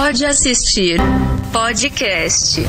[0.00, 1.00] Pode assistir
[1.52, 2.60] podcast.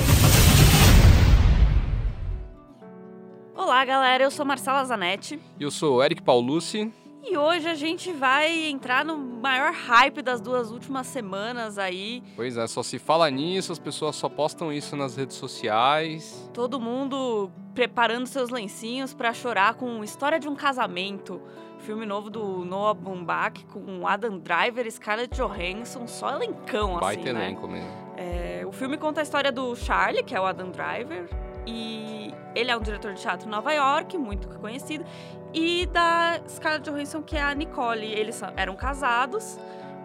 [3.56, 4.24] Olá, galera.
[4.24, 5.40] Eu sou Marcela Zanetti.
[5.60, 6.92] E eu sou Eric Paulucci.
[7.24, 12.24] E hoje a gente vai entrar no maior hype das duas últimas semanas aí.
[12.36, 16.50] Pois é, só se fala nisso, as pessoas só postam isso nas redes sociais.
[16.52, 21.40] Todo mundo preparando seus lencinhos para chorar com História de um Casamento.
[21.80, 27.34] Filme novo do Noah Baumbach com Adam Driver e Scarlett Johansson, só elencão, assim, Baita
[27.34, 27.46] né?
[27.46, 27.90] elenco mesmo.
[28.18, 31.30] É, o filme conta a história do Charlie, que é o Adam Driver,
[31.66, 35.06] e ele é um diretor de teatro em Nova York, muito conhecido,
[35.54, 38.06] e da Scarlett Johansson, que é a Nicole.
[38.06, 39.58] Eles eram casados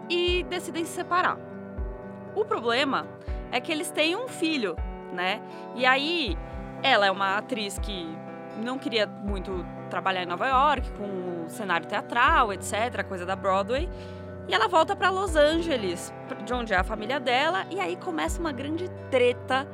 [0.09, 1.37] e decidem se separar.
[2.35, 3.05] O problema
[3.51, 4.75] é que eles têm um filho,
[5.13, 5.41] né?
[5.75, 6.37] E aí,
[6.81, 8.07] ela é uma atriz que
[8.63, 13.87] não queria muito trabalhar em Nova York, com o cenário teatral, etc., coisa da Broadway.
[14.45, 16.13] E ela volta para Los Angeles,
[16.43, 19.65] de onde é a família dela, e aí começa uma grande treta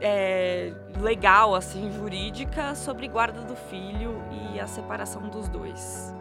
[0.00, 4.20] é, legal, assim, jurídica, sobre guarda do filho
[4.52, 6.12] e a separação dos dois.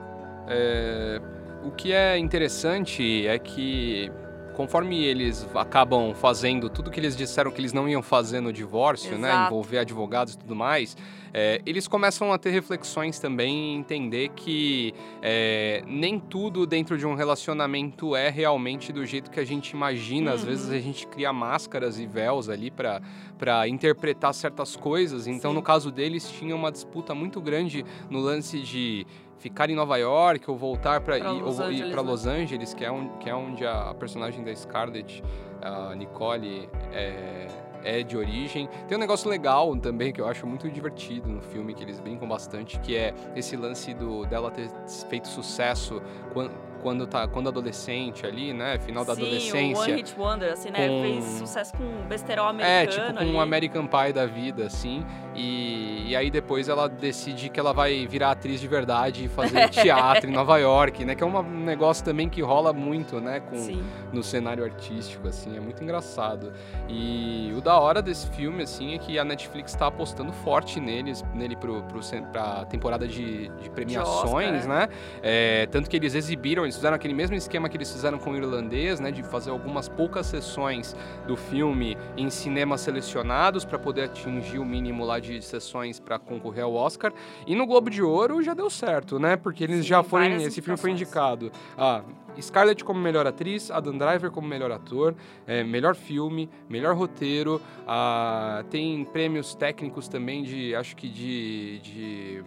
[0.47, 1.19] É,
[1.63, 4.11] o que é interessante é que
[4.53, 9.17] conforme eles acabam fazendo tudo que eles disseram que eles não iam fazer no divórcio,
[9.17, 9.45] né, Exato.
[9.47, 10.95] envolver advogados e tudo mais,
[11.33, 17.05] é, eles começam a ter reflexões também e entender que é, nem tudo dentro de
[17.07, 20.33] um relacionamento é realmente do jeito que a gente imagina.
[20.33, 20.47] Às Uhum.
[20.47, 23.01] vezes a gente cria máscaras e véus ali para
[23.37, 25.25] para interpretar certas coisas.
[25.25, 25.55] Então, Sim.
[25.55, 29.03] no caso deles, tinha uma disputa muito grande no lance de
[29.41, 32.11] ficar em Nova York ou voltar para ir, Los Angeles, para né?
[32.11, 35.23] Los Angeles, que é, on- que é onde a personagem da Scarlett,
[35.61, 37.47] a Nicole, é,
[37.83, 38.69] é de origem.
[38.87, 42.27] Tem um negócio legal também que eu acho muito divertido no filme, que eles brincam
[42.27, 44.69] bastante, que é esse lance do, dela ter
[45.09, 45.99] feito sucesso
[46.33, 46.51] quando,
[46.81, 48.79] quando, tá, quando adolescente ali, né?
[48.79, 49.83] Final da Sim, o adolescência.
[49.83, 50.87] One Hit Wonder, assim, né?
[50.87, 53.31] com- Fez sucesso com um besterol É, americano tipo com ali.
[53.31, 55.05] um American Pie da vida, assim.
[55.35, 59.69] E, e aí depois ela decide que ela vai virar atriz de verdade e fazer
[59.71, 61.15] teatro em Nova York, né?
[61.15, 63.39] Que é um negócio também que rola muito, né?
[63.39, 63.83] Com, Sim.
[64.11, 66.51] no cenário artístico, assim, é muito engraçado.
[66.89, 71.23] E o da hora desse filme, assim, é que a Netflix tá apostando forte neles,
[71.33, 71.99] nele pro, pro,
[72.31, 74.89] pra temporada de, de premiações, Oscar, né?
[75.23, 78.35] É, tanto que eles exibiram, eles fizeram aquele mesmo esquema que eles fizeram com o
[78.35, 79.11] irlandês, né?
[79.11, 80.95] De fazer algumas poucas sessões
[81.27, 86.63] do filme em cinemas selecionados para poder atingir o mínimo lá de sessões para concorrer
[86.63, 87.11] ao Oscar.
[87.45, 89.35] E no Globo de Ouro já deu certo, né?
[89.35, 90.37] Porque eles Sim, já foram.
[90.37, 92.03] Esse filme foi indicado a
[92.39, 95.13] Scarlett como melhor atriz, Adam Driver como melhor ator,
[95.45, 97.61] é, melhor filme, melhor roteiro.
[97.85, 102.43] ah, tem prêmios técnicos também de, acho que de, de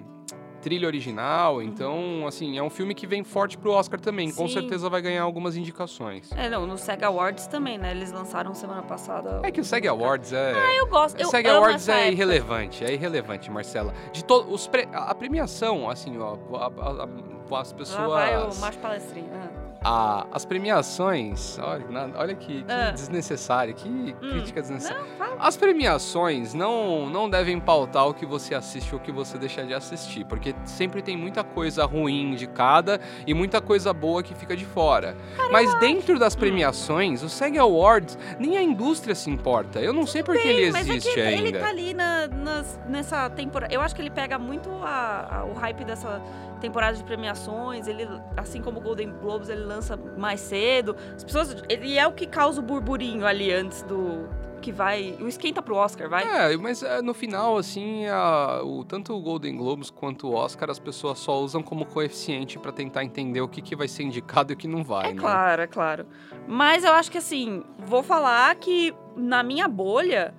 [0.65, 1.63] trilha original.
[1.63, 4.33] Então, assim, é um filme que vem forte pro Oscar também.
[4.33, 4.55] Com Sim.
[4.55, 6.31] certeza vai ganhar algumas indicações.
[6.35, 7.91] É, não, no SEG Awards também, né?
[7.91, 9.41] Eles lançaram semana passada.
[9.43, 10.55] É que o SEG Awards é.
[10.81, 12.13] Eu gosto, eu SEG Awards é época.
[12.13, 13.93] irrelevante, é irrelevante, Marcela.
[14.11, 18.09] De to os pre- a premiação, assim, ó, a- a- a- as pessoas.
[18.09, 19.29] Lá vai o macho palestrinho.
[19.35, 19.64] Ah.
[19.85, 21.85] A- as premiações, olha,
[22.17, 22.91] olha que, que Ah.
[22.91, 24.15] desnecessário, que Hum.
[24.31, 25.05] crítica desnecessária.
[25.19, 25.35] Não.
[25.39, 29.65] As premiações não, não devem pautar o que você assiste ou o que você deixa
[29.65, 34.57] de assistir, porque sempre tem muita coisa ruim indicada e muita coisa boa que fica
[34.57, 35.17] de fora.
[35.51, 36.19] Mas dentro Hum.
[36.19, 39.81] das premiações, o SEG Awards, nem a indústria se importa.
[39.81, 41.49] Eu não sei porque ele Mas é existe que ainda.
[41.49, 43.73] ele tá ali na- nas- nessa temporada.
[43.75, 46.23] Eu acho que ele pega muito a- a- o hype dessa
[46.65, 47.87] temporada de premiações.
[47.87, 50.97] Ele, assim como o Golden Globes, ele lança mais cedo.
[51.15, 51.57] As pessoas.
[51.69, 54.27] Ele é o que causa o burburinho ali antes do.
[54.63, 55.15] Que vai.
[55.21, 56.25] O esquenta pro Oscar, vai?
[56.25, 60.71] É, mas é, no final, assim, a- o, tanto o Golden Globes quanto o Oscar,
[60.71, 64.53] as pessoas só usam como coeficiente pra tentar entender o que, que vai ser indicado
[64.53, 65.21] e o que não vai, É né?
[65.21, 66.07] claro, é claro.
[66.49, 70.33] Mas eu acho que assim, vou falar que na minha bolha,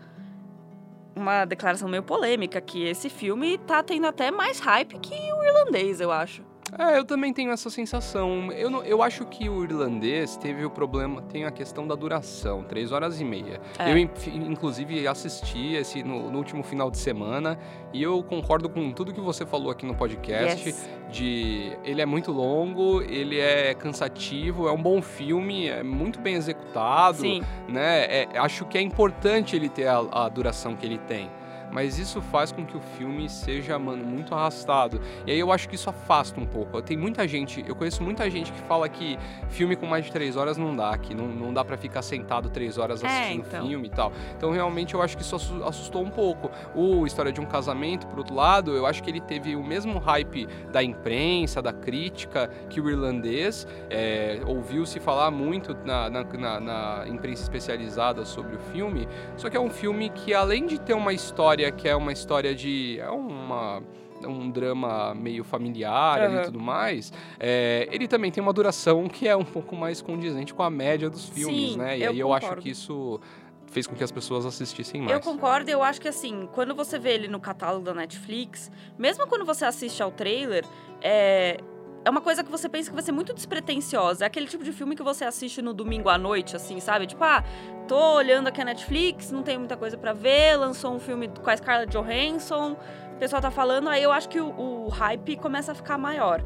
[1.15, 6.01] uma declaração meio polêmica, que esse filme tá tendo até mais hype que o irlandês,
[6.01, 6.43] eu acho.
[6.77, 8.51] É, eu também tenho essa sensação.
[8.51, 12.63] Eu, não- eu acho que o irlandês teve o problema, tem a questão da duração,
[12.63, 13.61] três horas e meia.
[13.79, 13.91] É.
[13.91, 17.57] Eu, inclusive, assisti esse no, no último final de semana
[17.93, 20.67] e eu concordo com tudo que você falou aqui no podcast.
[20.67, 20.89] Yes.
[21.09, 26.35] De ele é muito longo, ele é cansativo, é um bom filme, é muito bem
[26.35, 27.41] executado, Sim.
[27.69, 28.03] né?
[28.23, 31.29] É- acho que é importante ele ter a, a duração que ele tem.
[31.71, 34.99] Mas isso faz com que o filme seja, mano, muito arrastado.
[35.25, 36.81] E aí eu acho que isso afasta um pouco.
[36.81, 39.17] Tem muita gente, eu conheço muita gente que fala que
[39.49, 42.49] filme com mais de três horas não dá, que não, não dá para ficar sentado
[42.49, 43.67] três horas É, assistindo então.
[43.67, 44.11] filme e tal.
[44.37, 46.49] Então realmente eu acho que isso assu- assustou um pouco.
[46.73, 49.99] O História de um Casamento, por outro lado, eu acho que ele teve o mesmo
[49.99, 53.67] hype da imprensa, da crítica que o irlandês.
[53.89, 59.07] É, Ouviu-se falar muito na, na- na- na imprensa especializada sobre o filme.
[59.37, 62.53] Só que é um filme que, além de ter uma história que é uma história
[62.53, 62.99] de.
[62.99, 63.81] É uma.
[64.25, 69.27] Um drama meio familiar ali e tudo mais, é, ele também tem uma duração que
[69.27, 71.97] é um pouco mais condizente com a média dos filmes, Sim, né?
[71.97, 72.63] E eu aí eu acho concordo.
[72.63, 73.19] que isso
[73.67, 75.11] fez com que as pessoas assistissem mais.
[75.11, 79.27] Eu concordo, eu acho que assim, quando você vê ele no catálogo da Netflix, mesmo
[79.27, 80.63] quando você assiste ao trailer,
[81.01, 81.57] é,
[82.05, 84.23] é uma coisa que você pensa que vai ser muito despretensiosa.
[84.23, 87.07] É aquele tipo de filme que você assiste no domingo à noite, assim, sabe?
[87.07, 87.43] Tipo, ah,
[87.87, 91.49] tô olhando aqui a Netflix, não tem muita coisa pra ver, lançou um filme com
[91.49, 92.77] a Scarlett Johansson,
[93.13, 94.47] o pessoal tá falando, aí eu acho que o,
[94.85, 96.43] o hype começa a ficar maior.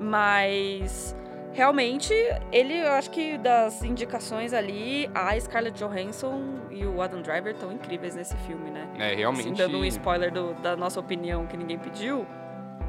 [0.00, 1.14] Mas
[1.52, 2.12] realmente,
[2.52, 7.72] ele, eu acho que das indicações ali, a Scarlett Johansson e o Adam Driver estão
[7.72, 8.88] incríveis nesse filme, né?
[8.98, 9.46] É, realmente.
[9.46, 12.26] Assim, dando um spoiler do- da nossa opinião que ninguém pediu.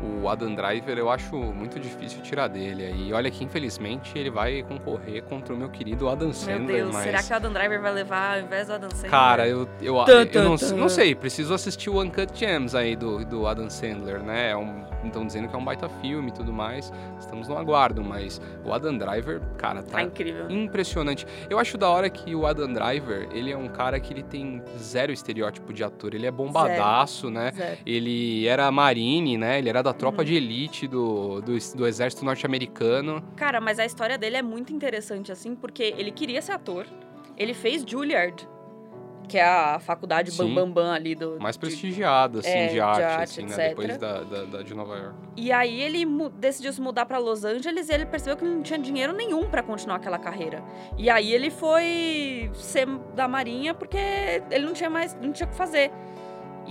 [0.02, 2.94] O Adam Driver eu acho muito difícil tirar dele.
[2.96, 6.60] E olha que infelizmente ele vai concorrer contra o meu querido Adam Sandler.
[6.60, 7.04] Meu Deus, mas...
[7.04, 9.12] será que o Adam Driver vai levar ao invés do Adam Sandler?
[9.12, 13.26] Cara, eu, eu, Tã, eu não, não sei, preciso assistir o Uncut Gems aí do,
[13.26, 14.52] do Adam Sandler, né?
[14.52, 16.92] É um, então dizendo que é um baita filme e tudo mais.
[17.20, 20.50] Estamos no aguardo, mas o Adam Driver, cara, Tá tá incrível.
[20.50, 21.26] impressionante.
[21.50, 24.62] Eu acho da hora que o Adam Driver, ele é um cara que ele tem
[24.78, 26.14] zero estereótipo de ator.
[26.14, 27.52] Ele é bombadaço, né?
[27.56, 27.78] Zero.
[27.86, 29.60] Ele era marine, né?
[29.60, 30.26] Ele era da tropa Uhum.
[30.26, 33.24] de elite do, do, do exército norte-americano.
[33.36, 36.86] Cara, mas a história dele é muito interessante, assim, porque ele queria ser ator.
[37.38, 38.48] Ele fez Juilliard,
[39.30, 40.54] que é a faculdade Sim.
[40.54, 41.38] bam, bam, ali do...
[41.40, 43.70] Mais prestigiado, assim, é, de de arte, arte, assim, né?
[43.70, 45.16] Depois da, da, da de Nova York.
[45.38, 46.04] E aí ele
[46.36, 49.62] decidiu se mudar pra Los Angeles e ele percebeu que não tinha dinheiro nenhum pra
[49.64, 50.64] continuar aquela carreira.
[50.98, 53.98] E aí ele foi ser da Marinha porque
[54.50, 55.92] ele não tinha mais, não tinha o que fazer.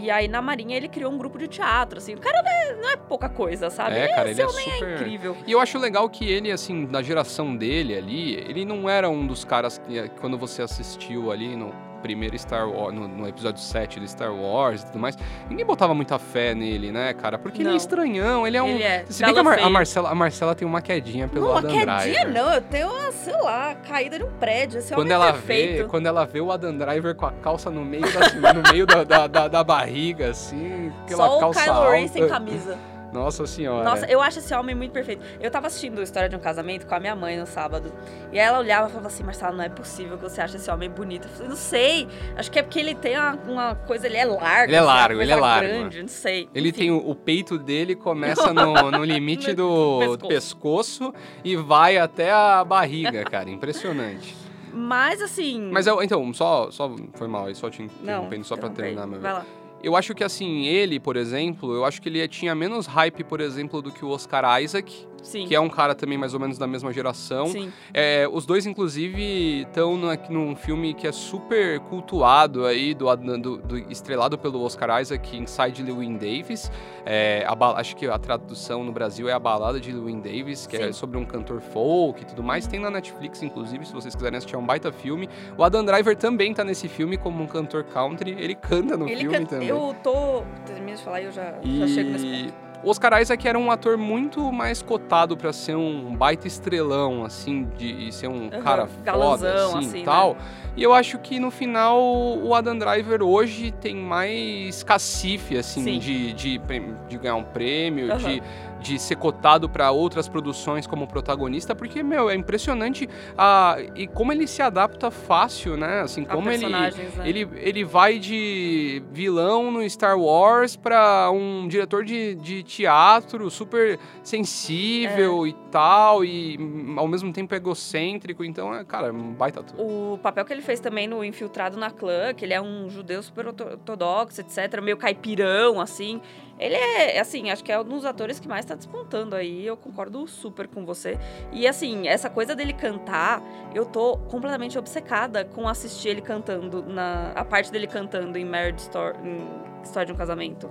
[0.01, 2.15] E aí na Marinha ele criou um grupo de teatro, assim.
[2.15, 3.97] O cara não é, não é pouca coisa, sabe?
[3.97, 5.37] É, cara, Esse ele é homem super- incrível.
[5.47, 9.27] E eu acho legal que ele, assim, da geração dele ali, ele não era um
[9.27, 11.73] dos caras que, quando você assistiu ali no
[12.03, 15.17] primeiro Star Wars, no, no episódio 7 do Star Wars e tudo mais,
[15.49, 17.39] ninguém botava muita fé nele, né, cara?
[17.39, 17.77] Porque ele é Não.
[17.77, 18.69] estranhão, ele é um.
[18.69, 19.69] Ele é Se bem que a, Mar- a.
[19.71, 21.87] Marcela, a Marcela tem uma quedinha pelo Não, Adam quedinha
[22.25, 22.33] Driver.
[22.33, 24.79] não, eu tenho uma, sei lá, caída de um prédio.
[24.79, 25.83] Esse Quando é ela, perfeito.
[25.83, 28.87] vê, quando ela vê o Adam Driver com a calça no meio da, no meio
[28.87, 31.91] da, da, da- da barriga, assim, aquela Só o calça Kylo alta.
[31.93, 32.79] Ren sem camisa.
[33.13, 33.85] Nossa senhora.
[33.85, 35.25] Nossa, eu acho esse homem muito perfeito.
[35.41, 37.93] Eu tava assistindo a História de um Casamento com a minha mãe no sábado.
[38.33, 40.91] E ela olhava e falava assim, Marcelo, não é possível que você ache esse homem
[40.91, 41.27] bonito.
[41.27, 42.09] Eu falei, não sei.
[42.37, 44.71] Acho que é porque ele tem uma, uma coisa, ele é largo.
[44.71, 45.69] Ele é assim, largo, ele é largo.
[45.69, 46.49] grande, não sei.
[46.55, 46.79] Ele Enfim.
[46.79, 51.13] tem o, o peito dele começa no, no limite do, No do pescoço
[51.43, 53.49] e vai até a barriga, cara.
[53.51, 54.37] Impressionante.
[54.73, 55.71] Mas assim...
[55.73, 59.21] Mas eu, então, só, só foi mal, aí só te interrompendo só pra terminar, meu.
[59.21, 59.47] Vai lá.
[59.83, 63.41] Eu acho que assim, ele, por exemplo, eu acho que ele tinha menos hype, por
[63.41, 65.47] exemplo, do que o Oscar Isaac, Sim.
[65.47, 67.47] que é um cara também mais ou menos da mesma geração.
[67.47, 67.73] Sim.
[67.93, 69.97] É, os dois, inclusive, estão
[70.31, 75.83] num filme que é super cultuado aí, do, do- do- estrelado pelo Oscar Isaac, Inside
[75.83, 76.71] Llewyn Davis.
[77.05, 80.77] É, a acho que a tradução no Brasil é A Balada de Llewyn Davis, que
[80.77, 80.93] é Sim.
[80.93, 82.67] sobre um cantor folk e tudo mais.
[82.67, 85.29] Tem na Netflix, inclusive, se vocês quiserem assistir, é um baita filme.
[85.57, 88.37] O Adam Driver também tá nesse filme como um cantor country.
[88.39, 89.69] Ele canta no Ele filme canta- também.
[89.69, 90.43] Eu tô...
[90.67, 92.68] Termina de falar e eu já, já chego nesse ponto.
[92.83, 97.69] O Oscar Isaac era um ator muito mais cotado pra ser um baita estrelão, assim,
[97.77, 100.37] de e ser um Aham, cara foda, assim, assim, e tal.
[100.77, 105.99] E eu acho que no final o Adam Driver hoje tem mais cacife, assim, Sim.
[105.99, 106.61] de, de,
[107.09, 108.19] de ganhar um prêmio, Aham.
[108.19, 108.43] de,
[108.81, 114.33] de ser cotado pra outras produções como protagonista, porque, meu, é impressionante a, e como
[114.33, 116.01] ele se adapta fácil, né?
[116.01, 116.91] Assim, A como ele, né?
[117.25, 123.99] ele, ele vai de vilão no Star Wars pra um diretor de, de teatro super
[124.23, 125.49] sensível É.
[125.49, 126.59] e tal, e
[126.97, 128.45] ao mesmo tempo egocêntrico.
[128.45, 129.75] Então, é, cara, um baita ator.
[129.79, 133.23] O papel que ele fez também no Infiltrado na Clã, que ele é um judeu
[133.23, 136.21] super orto- ortodoxo, etc., meio caipirão, assim.
[136.59, 139.65] Ele é, assim, acho que é um dos atores que mais tá despontando aí.
[139.65, 141.17] Eu concordo super com você.
[141.53, 143.43] E, assim, essa coisa dele cantar,
[143.75, 148.81] eu tô completamente obcecada com assistir ele cantando, na, a parte dele cantando em Marriage
[148.81, 150.69] Story, em História de um Casamento.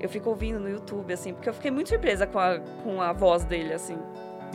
[0.00, 3.12] Eu fico ouvindo no YouTube, assim, porque eu fiquei muito surpresa com a, com a
[3.12, 3.98] voz dele, assim.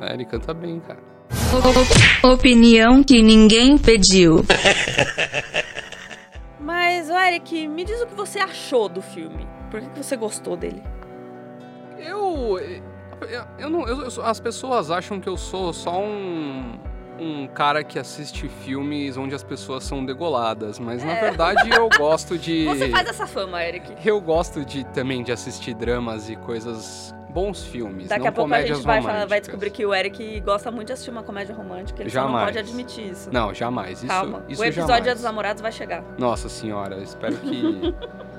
[0.02, 1.00] É, ele canta bem, cara.
[2.24, 4.44] Opinião que ninguém pediu.
[6.60, 9.48] Mas, Eric, me diz o que você achou do filme.
[9.70, 10.82] Por que, que você gostou dele?
[11.98, 12.60] Eu.
[13.30, 13.88] Eu, eu não.
[13.88, 16.80] eu- eu- as pessoas acham que eu sou só um.
[17.22, 22.38] Um cara que assiste filmes onde as pessoas são degoladas, mas na verdade eu gosto
[22.38, 22.66] de.
[22.66, 22.74] É.
[22.76, 23.94] Você faz essa fama, Eric.
[24.08, 27.14] Eu gosto de também de assistir dramas e coisas.
[27.30, 30.72] bons filmes, Daqui a pouco a gente vai, falar- vai descobrir que o Eric gosta
[30.72, 32.02] muito de assistir uma comédia romântica.
[32.02, 32.46] Ele só não Jamais.
[32.46, 33.30] pode admitir isso.
[33.34, 33.98] Não, jamais.
[34.00, 34.44] Isso, Calma.
[34.48, 35.14] isso o episódio jamais.
[35.16, 36.02] Dos Namorados vai chegar.
[36.18, 37.94] Nossa senhora, eu espero que.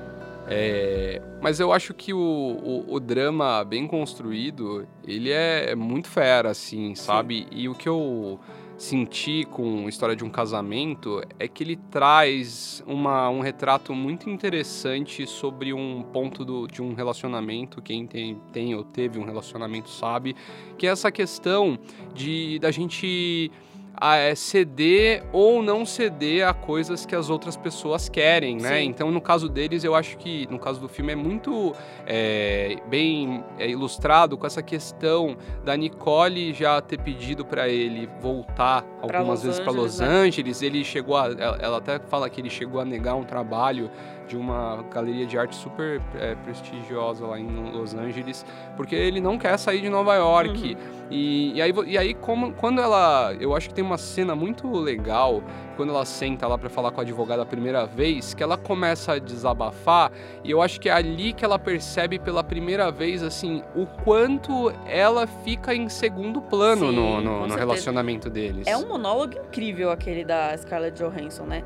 [0.53, 6.51] É, mas eu acho que o, o, o drama bem construído, ele é muito fera,
[6.51, 7.47] assim, sabe?
[7.53, 8.41] E o que eu
[8.77, 15.27] senti com História de um Casamento é que ele traz uma, um retrato muito interessante
[15.27, 17.81] sobre um ponto do, de um relacionamento.
[17.83, 20.35] Quem tem, tem ou teve um relacionamento sabe,
[20.79, 21.79] que é essa questão
[22.15, 23.53] de da gente
[24.01, 28.79] a, é, ceder ou não ceder a coisas que as outras pessoas querem, né?
[28.79, 28.85] Sim.
[28.87, 31.75] Então, no caso deles, eu acho que, no caso do filme, é muito
[32.07, 38.83] é, bem é, ilustrado com essa questão da Nicole já ter pedido para ele voltar
[39.07, 40.07] Pra algumas Los vezes para Los né?
[40.07, 40.63] Angeles.
[40.63, 41.27] Ele chegou a,
[41.61, 43.91] ela até fala que ele chegou a negar um trabalho
[44.31, 48.47] de uma galeria de arte super é, prestigiosa lá em Los Angeles,
[48.77, 50.77] porque ele não quer sair de Nova York.
[50.77, 51.01] Uhum.
[51.11, 53.35] E, e aí, e aí como, quando ela.
[53.41, 55.43] Eu acho que tem uma cena muito legal
[55.81, 59.15] quando ela senta lá pra falar com a advogada a primeira vez, que ela começa
[59.15, 60.13] a desabafar,
[60.45, 64.71] e eu acho que é ali que ela percebe pela primeira vez, assim, o quanto
[64.85, 68.67] ela fica em segundo plano Sim, no, no- no relacionamento deles.
[68.67, 71.65] É um monólogo incrível aquele da Scarlett Johansson, né?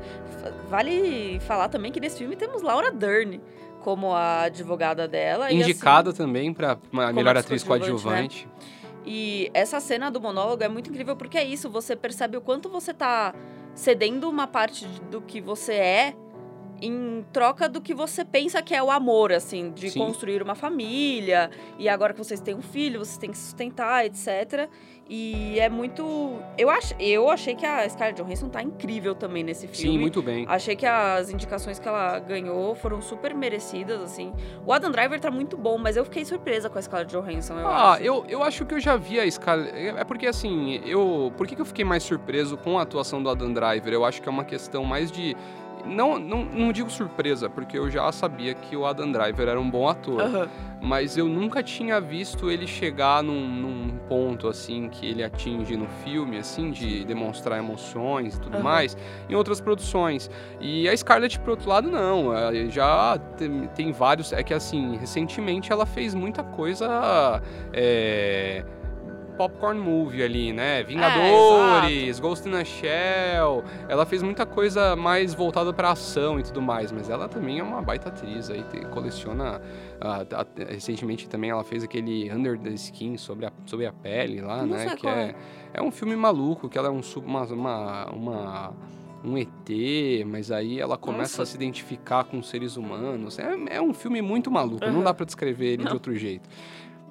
[0.69, 3.41] Vale falar também que nesse filme temos Laura Dern
[3.81, 5.47] como a advogada dela.
[5.47, 8.45] assim, Indicada também pra uma melhor atriz coadjuvante, né?
[8.45, 8.47] coadjuvante.
[9.05, 12.69] E essa cena do monólogo é muito incrível porque é isso, você percebe o quanto
[12.69, 13.35] você tá
[13.75, 16.15] cedendo uma parte do que você é
[16.81, 19.99] em troca do que você pensa que é o amor, assim, de Sim.
[19.99, 24.69] construir uma família, e agora que vocês têm um filho, vocês têm que sustentar, etc.
[25.07, 26.39] E é muito.
[26.57, 26.93] Eu, ach...
[26.99, 29.91] eu achei que a Scarlett Johansson tá incrível também nesse filme.
[29.91, 30.45] Sim, muito bem.
[30.49, 34.33] Achei que as indicações que ela ganhou foram super merecidas, assim.
[34.65, 37.67] O Adam Driver tá muito bom, mas eu fiquei surpresa com a Scarlett Johansson, eu
[37.67, 38.03] ah, acho.
[38.03, 39.77] eu, eu acho que eu já vi a Scarlett.
[39.77, 41.31] É porque assim, eu.
[41.37, 43.93] Por que, que eu fiquei mais surpreso com a atuação do Adam Driver?
[43.93, 45.37] Eu acho que é uma questão mais de.
[45.85, 49.69] Não, não, não digo surpresa, porque eu já sabia que o Adam Driver era um
[49.69, 50.21] bom ator.
[50.21, 50.49] Aham.
[50.81, 55.87] Mas eu nunca tinha visto ele chegar num, num ponto assim que ele atinge no
[56.03, 58.63] filme, assim, de demonstrar emoções e tudo Aham.
[58.63, 60.29] mais, em outras produções.
[60.59, 62.31] E a Scarlett, por outro lado, não.
[62.69, 64.31] Já tem, tem vários.
[64.31, 67.41] É que assim, recentemente ela fez muita coisa.
[67.73, 68.63] é,
[69.37, 70.83] Popcorn movie ali, né?
[70.83, 73.63] Vingadores, Ghost in a Shell.
[73.89, 77.63] Ela fez muita coisa mais voltada pra ação e tudo mais, mas ela também é
[77.63, 79.61] uma baita atriz aí, tem- coleciona.
[80.29, 84.57] tá- recentemente também ela fez aquele Under the Skin sobre a, sobre a pele lá,
[84.65, 84.95] Não né?
[84.95, 85.35] Que é, é.
[85.75, 88.73] é um filme maluco, que ela é um, uma, uma, uma-
[89.23, 91.43] um ET, mas aí ela começa Nossa.
[91.43, 93.39] a se identificar com seres humanos.
[93.39, 95.03] É, é um filme muito maluco, não Aham.
[95.03, 95.93] dá pra descrever ele de Não.
[95.93, 96.47] outro jeito.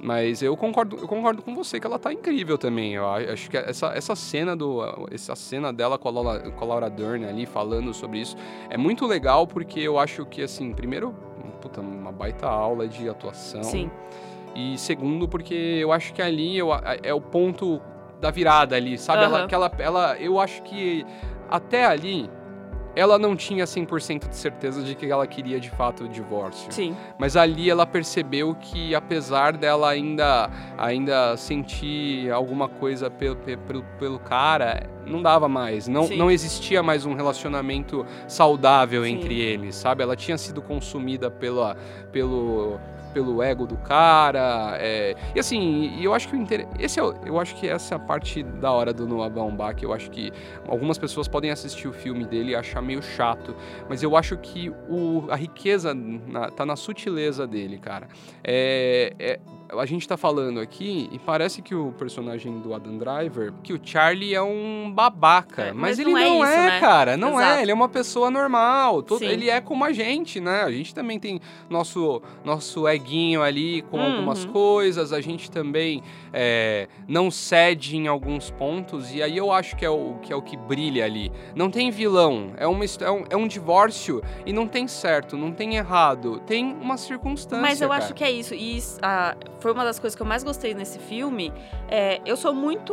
[0.05, 2.93] Mas eu concordo, eu concordo com você que ela tá incrível também.
[2.93, 6.69] Eu acho que essa, essa cena do essa cena dela com a, Laura, com a
[6.69, 8.37] Laura Dern ali falando sobre isso
[8.69, 11.15] é muito legal porque eu acho que assim, primeiro,
[11.63, 13.63] puta, uma baita aula de atuação.
[13.63, 13.91] Sim.
[14.55, 16.69] E segundo, porque eu acho que ali eu,
[17.03, 17.81] é o ponto
[18.21, 19.25] da virada ali, sabe?
[19.25, 19.49] Ela, Aham.
[19.49, 21.03] que ela, ela, eu acho que
[21.49, 22.29] até ali
[22.97, 26.73] ela não tinha 100% de certeza de que ela queria de fato o divórcio.
[26.73, 26.97] Sim.
[27.19, 34.19] Mas ali ela percebeu que apesar dela ainda ainda sentir alguma coisa pelo, pelo, pelo
[34.19, 35.89] cara, não dava mais.
[35.89, 36.17] Não, Sim.
[36.17, 39.13] não existia mais um relacionamento saudável Sim.
[39.13, 40.03] entre eles, sabe?
[40.03, 41.77] Ela tinha sido consumida pela,
[42.13, 42.79] pelo
[43.15, 46.67] pelo ego do cara, é, e assim, eu acho que o inter...
[46.79, 49.93] esse é, eu acho que essa é a parte da hora do Noah Baumbach, eu
[49.93, 50.33] acho que
[50.69, 53.55] algumas pessoas podem assistir o filme dele e achar meio chato,
[53.89, 58.09] mas eu acho que o, a riqueza na- tá na sutileza dele, cara.
[58.43, 59.41] É, é-
[59.79, 63.81] a gente tá falando aqui e parece que o personagem do Adam Driver, que o
[63.83, 66.81] Charlie é um babaca, É, mas, mas ele não é não isso, é, né?
[66.81, 67.59] cara, não Exato.
[67.59, 69.27] é, ele é uma pessoa normal, todo- Sim.
[69.27, 70.63] ele é como a gente, né?
[70.63, 74.05] A gente também tem nosso nosso eguinho ali com Uhum.
[74.13, 76.03] algumas coisas, a gente também
[76.33, 80.37] é, não cede em alguns pontos e aí eu acho que é o que é
[80.37, 81.31] o que brilha ali.
[81.55, 85.53] Não tem vilão, é uma é um, é um divórcio e não tem certo, não
[85.53, 87.63] tem errado, tem uma circunstância.
[87.63, 88.03] Mas eu cara.
[88.05, 88.55] acho que é isso.
[88.55, 91.51] E isso, ah, foi uma das coisas que eu mais gostei nesse filme.
[91.89, 92.93] É, eu sou muito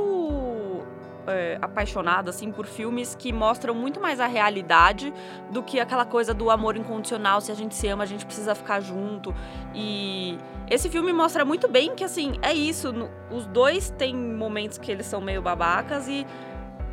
[1.28, 5.14] é, apaixonada, assim, por filmes que mostram muito mais a realidade
[5.52, 7.42] do que aquela coisa do amor incondicional.
[7.42, 9.36] Se a gente se ama, a gente precisa ficar junto.
[9.76, 10.38] E
[10.70, 12.94] esse filme mostra muito bem que, assim, é isso.
[12.94, 16.26] no- os dois têm momentos que eles são meio babacas e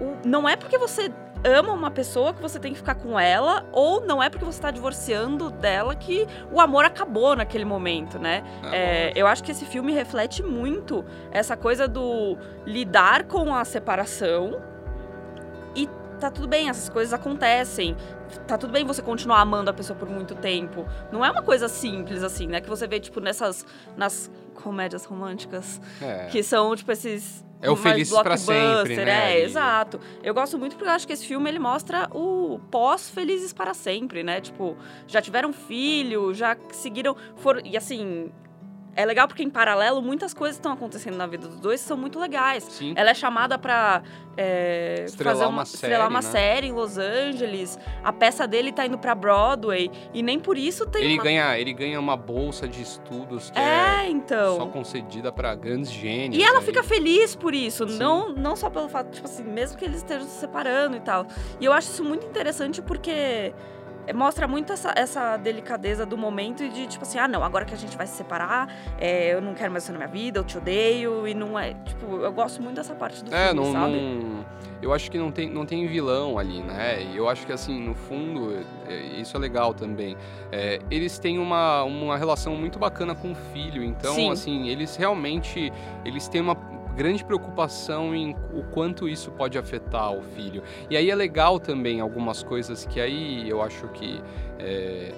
[0.00, 1.08] o- não é porque você
[1.44, 4.60] ama uma pessoa que você tem que ficar com ela, ou não é porque você
[4.60, 8.42] tá divorciando dela que o amor acabou naquele momento, né?
[8.72, 14.60] É, eu acho que esse filme reflete muito essa coisa do lidar com a separação
[15.74, 17.96] e tá tudo bem, essas coisas acontecem.
[18.46, 20.86] Tá tudo bem você continuar amando a pessoa por muito tempo.
[21.10, 22.60] Não é uma coisa simples assim, né?
[22.60, 23.64] Que você vê, tipo, nessas.
[23.96, 25.80] nas comédias românticas.
[26.02, 26.26] É.
[26.26, 27.44] Que são, tipo, esses.
[27.60, 30.00] É o Felizes blockbuster, Sempre, né, É, exato.
[30.22, 34.22] Eu gosto muito porque eu acho que esse filme ele mostra o pós-Felizes para Sempre,
[34.22, 34.40] né?
[34.40, 37.16] Tipo, já tiveram filho, já seguiram.
[37.36, 38.30] Foram, e assim.
[38.98, 41.96] É legal porque em paralelo muitas coisas estão acontecendo na vida dos dois que são
[41.96, 42.64] muito legais.
[42.64, 42.94] Sim.
[42.96, 44.02] Ela é chamada pra
[44.36, 46.28] é, Estrelar fazer uma estrelar série, uma né?
[46.28, 47.78] série em Los Angeles.
[48.02, 49.88] A peça dele tá indo pra Broadway.
[50.12, 51.22] E nem por isso tem Ele uma...
[51.22, 54.56] ganha, ele ganha uma bolsa de estudos que é, É, então.
[54.56, 56.36] só concedida pra grandes gênios.
[56.36, 56.64] E ela aí.
[56.64, 57.98] fica feliz por isso, Sim.
[57.98, 61.24] não, não só pelo fato, tipo assim, mesmo que eles estejam se separando e tal.
[61.60, 63.54] E eu acho isso muito interessante porque
[64.14, 67.74] mostra muito essa, essa delicadeza do momento e de tipo assim, ah, não, agora que
[67.74, 70.44] a gente vai se separar, é, eu não quero mais você na minha vida, eu
[70.44, 71.74] te odeio, e não é.
[71.84, 73.92] Tipo, eu gosto muito dessa parte do É, filme, não, sabe?
[74.00, 74.44] não-
[74.80, 77.02] eu acho que não tem, não tem vilão ali, né?
[77.02, 80.16] E eu acho que, assim, no fundo, é, isso é legal também.
[80.52, 84.30] É, eles têm uma, uma relação muito bacana com o filho, então, Sim.
[84.30, 85.72] assim, eles realmente,
[86.04, 86.54] eles têm uma
[86.98, 90.62] grande preocupação em o quanto isso pode afetar o filho.
[90.90, 94.20] E aí é legal também algumas coisas que aí eu acho que...
[94.58, 95.14] é,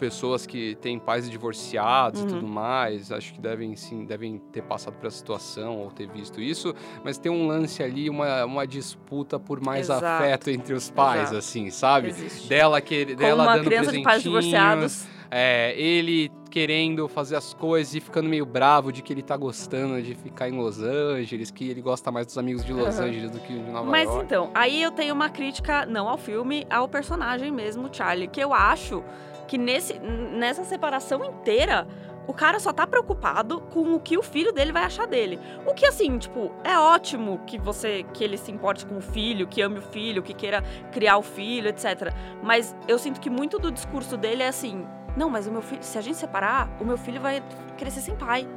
[0.00, 2.26] pessoas que têm pais divorciados Uhum.
[2.26, 6.08] e tudo mais, acho que devem sim, devem ter passado por essa situação ou ter
[6.08, 6.74] visto isso,
[7.04, 10.06] mas tem um lance ali, uma, uma disputa por mais Exato.
[10.06, 11.36] afeto entre os pais, Exato.
[11.36, 12.08] assim, sabe?
[12.08, 12.48] Existe.
[12.48, 15.06] Dela que Como dela uma dando criança de pais presentinhos, divorciados.
[15.30, 20.02] é, ele querendo fazer as coisas e ficando meio bravo de que ele tá gostando
[20.02, 23.08] de ficar em Los Angeles, que ele gosta mais dos amigos de Los Aham.
[23.08, 24.24] Angeles do que de Nova Mas York.
[24.24, 28.52] então, aí eu tenho uma crítica, não ao filme, ao personagem mesmo, Charlie, que eu
[28.52, 29.02] acho
[29.46, 31.86] que nesse, nessa separação inteira,
[32.26, 35.40] o cara só tá preocupado com o que o filho dele vai achar dele.
[35.66, 39.48] O que, assim, tipo, é ótimo que você, que ele se importe com o filho,
[39.48, 42.12] que ame o filho, que queira criar o filho, etc.
[42.40, 45.82] Mas eu sinto que muito do discurso dele é assim, não, mas o meu filho,
[45.82, 47.42] se a gente separar, o meu filho vai
[47.76, 48.48] crescer sem pai.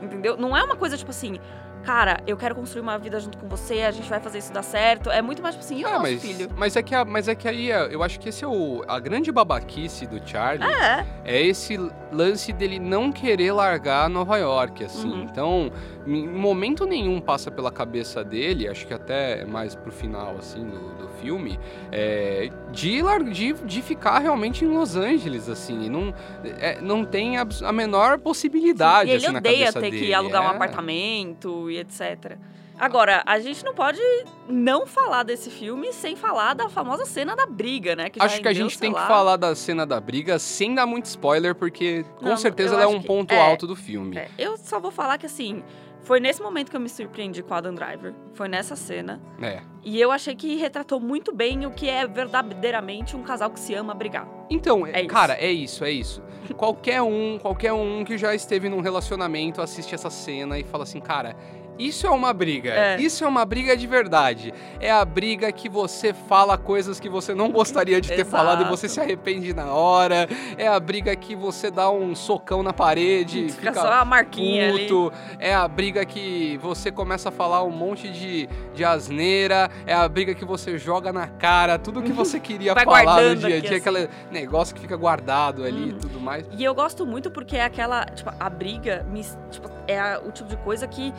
[0.00, 0.36] Entendeu?
[0.36, 1.38] Não é uma coisa tipo assim,
[1.84, 4.62] cara, eu quero construir uma vida junto com você, a gente vai fazer isso dar
[4.62, 5.10] certo.
[5.10, 6.48] É muito mais tipo assim, e o Ah, mas, filho?
[6.56, 8.82] mas é que a- mas é que aí é- eu acho que esse é o
[8.86, 11.76] a grande babaquice do Charlie É, é esse
[12.12, 15.08] lance dele não querer largar Nova York, assim.
[15.10, 15.22] Uhum.
[15.22, 15.72] Então,
[16.06, 20.78] em momento nenhum passa pela cabeça dele, acho que até mais pro final, assim, do,
[20.94, 21.58] do filme,
[21.90, 23.00] é, de,
[23.32, 25.88] de, de ficar realmente em Los Angeles, assim.
[25.88, 26.12] Não,
[26.58, 30.06] é, não tem abs- a menor possibilidade, ele assim, na odeia cabeça ter dele.
[30.06, 30.54] que alugar um é.
[30.54, 32.36] apartamento e etc.
[32.78, 34.00] Agora, a gente não pode
[34.48, 38.06] não falar desse filme sem falar da famosa cena da briga, né?
[38.16, 40.86] já Acho que a gente tem lá, que falar da cena da briga sem dar
[40.86, 43.38] muito spoiler, porque com Não, certeza ela é um que- ponto é.
[43.40, 44.16] alto do filme.
[44.16, 45.62] É, eu só vou falar que assim,
[46.02, 48.14] foi nesse momento que eu me surpreendi com a Adam Driver.
[48.34, 49.20] Foi nessa cena.
[49.40, 49.60] É.
[49.84, 53.74] E eu achei que retratou muito bem o que é verdadeiramente um casal que se
[53.74, 54.26] ama brigar.
[54.50, 55.08] Então, É isso.
[55.08, 56.22] cara, é isso, é isso.
[56.56, 61.00] qualquer um, qualquer um que já esteve num relacionamento assiste essa cena e fala assim,
[61.00, 61.36] cara,
[61.78, 62.70] isso é uma briga.
[62.70, 63.00] É.
[63.00, 64.52] Isso é uma briga de verdade.
[64.78, 68.68] É a briga que você fala coisas que você não gostaria de ter falado e
[68.68, 70.28] você se arrepende na hora.
[70.56, 74.68] É a briga que você dá um socão na parede, Fica, fica, só a marquinha
[74.68, 74.86] ali.
[74.86, 75.12] puto.
[75.38, 79.70] É a briga que você começa a falar um monte de, de asneira.
[79.86, 83.36] É a briga que você joga na cara tudo que você queria Vai falar no
[83.36, 83.70] dia a dia.
[83.70, 83.74] assim.
[83.76, 85.98] Aquele negócio que fica guardado ali e Uhum.
[85.98, 86.46] tudo mais.
[86.56, 89.04] E eu gosto muito porque é aquela, tipo, a briga
[89.50, 91.12] tipo, é o tipo de coisa que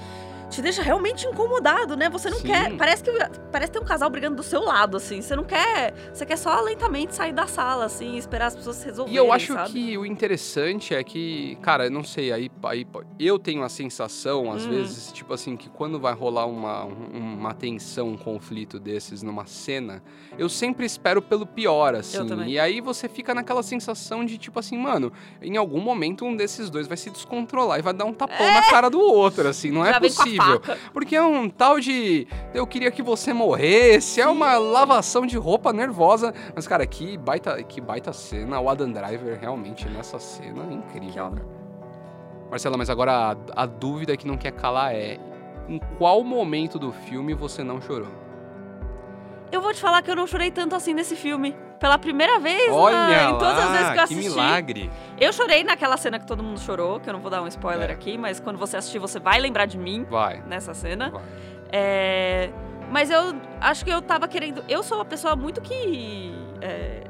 [0.54, 2.10] te deixa realmente incomodado, né?
[2.10, 2.48] Você não Sim.
[2.48, 2.74] quer.
[2.78, 3.12] Parece que
[3.52, 5.22] parece ter um casal brigando do seu lado, assim.
[5.22, 5.94] Você não quer.
[6.14, 9.18] Você quer só lentamente sair da sala, assim, e esperar as pessoas se E resolverem.
[9.18, 9.72] eu acho sabe?
[9.72, 12.86] que o interessante é que, cara, não sei, aí, aí
[13.20, 14.70] eu tenho a sensação, às Hum.
[14.70, 19.46] vezes, tipo assim, que quando vai rolar uma, um- uma tensão, um conflito desses numa
[19.46, 20.04] cena,
[20.38, 22.18] eu sempre espero pelo pior, assim.
[22.48, 25.12] E aí você fica naquela sensação de, tipo assim, mano,
[25.42, 28.62] em algum momento um desses dois vai se descontrolar e vai dar um tapão na
[28.70, 30.43] cara do outro, assim, não Já é possível.
[30.52, 30.78] Faca.
[30.94, 35.72] Porque é um tal de eu queria que você morresse, é uma lavação de roupa
[35.74, 36.34] nervosa.
[36.56, 38.60] Mas, cara, que baita, que baita cena.
[38.60, 41.32] O Adam Driver realmente nessa cena é incrível.
[42.50, 43.12] Marcela, mas agora
[43.56, 45.20] a, a dúvida que não quer calar é:
[45.68, 48.12] em qual momento do filme você não chorou?
[49.52, 51.56] Eu vou te falar que eu não chorei tanto assim nesse filme.
[51.84, 54.30] Pela primeira vez Olha na- em todas as vezes que eu que assisti.
[54.30, 54.92] milagre.
[55.20, 57.90] Eu chorei naquela cena que todo mundo chorou, que eu não vou dar um spoiler
[57.90, 57.94] É.
[57.94, 60.42] aqui, mas quando você assistir, você vai lembrar de mim Vai.
[60.48, 61.10] nessa cena.
[61.10, 61.22] vai.
[61.74, 62.50] É,
[62.90, 64.64] Mas eu acho que eu tava querendo.
[64.70, 66.34] Eu sou uma pessoa muito que.
[66.62, 67.04] é,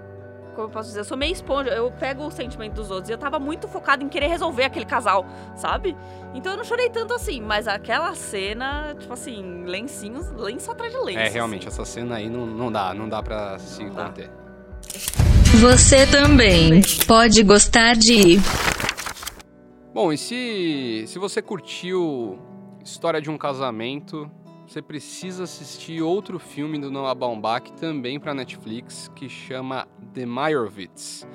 [0.55, 0.99] Como eu posso dizer?
[1.01, 1.69] Eu sou meio esponja.
[1.71, 3.09] Eu pego o sentimento dos outros.
[3.09, 5.95] E eu tava muito focada em querer resolver aquele casal, sabe?
[6.33, 7.41] Então eu não chorei tanto assim.
[7.41, 11.19] Mas aquela cena, tipo assim, lencinhos, lenço atrás de lenço.
[11.19, 11.81] É, realmente, assim.
[11.81, 14.13] essa cena aí não, não dá, não dá pra se Não dá.
[15.59, 18.39] Você também pode gostar de
[19.93, 22.39] Bom, e se, se você curtiu
[22.83, 24.29] História de um Casamento,
[24.67, 31.27] você precisa assistir outro filme do Noah Baumbach, também para Netflix, que chama The Meyerowitz.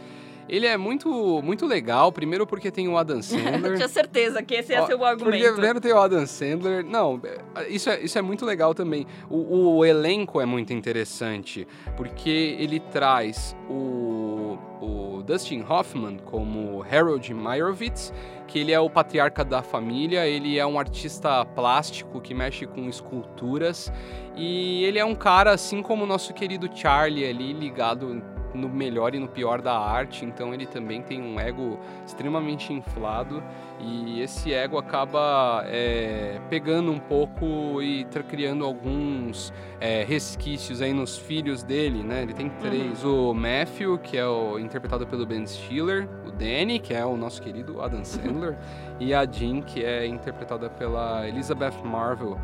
[0.49, 3.77] Ele é muito, muito legal, primeiro porque tem o Adam Eu Sandler.
[3.77, 5.53] tinha certeza que esse ia Ó, ser o Porque argumento.
[5.53, 6.85] primeiro tem o Adam Sandler.
[6.85, 7.21] Não,
[7.55, 9.07] é, isso é, isso é muito legal também.
[9.29, 17.33] O, o elenco é muito interessante, porque ele traz o, o Dustin Hoffman como Harold
[17.35, 18.13] Meyerowitz,
[18.47, 22.89] que ele é o patriarca da família, ele é um artista plástico que mexe com
[22.89, 23.93] esculturas,
[24.35, 28.23] e ele é um cara, assim como o nosso querido Charlie ali, ligado
[28.59, 33.43] no melhor e no pior da arte, então ele também tem um ego extremamente inflado
[33.81, 41.17] e esse ego acaba é, pegando um pouco e criando alguns é, resquícios aí nos
[41.17, 42.23] filhos dele, né?
[42.23, 46.93] Ele tem três: o Matthew, que é o interpretado pelo Ben Stiller, o Danny, que
[46.93, 48.59] é o nosso querido Adam Sandler,
[48.99, 52.39] e a Jean, que é interpretada pela Elizabeth Marvel.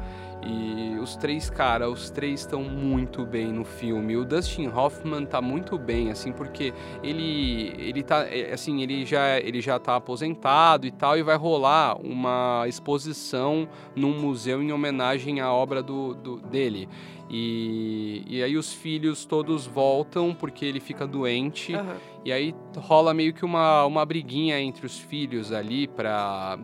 [0.46, 4.14] E os três, cara, os três estão muito bem no filme.
[4.14, 9.40] O Dustin Hoffman tá muito bem, assim, porque ele ele tá é, assim, ele já
[9.40, 15.40] ele já tá aposentado e tal e vai rolar uma exposição num museu em homenagem
[15.40, 16.88] à obra do, do- dele.
[17.30, 21.74] E, e aí os filhos todos voltam porque ele fica doente.
[21.74, 21.96] Aham.
[22.24, 26.58] E aí rola meio que uma, uma briguinha entre os filhos ali pra